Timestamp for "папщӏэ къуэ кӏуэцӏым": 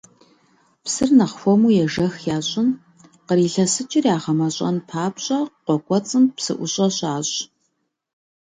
4.89-6.23